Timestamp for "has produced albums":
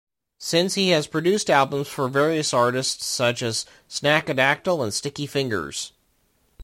0.89-1.87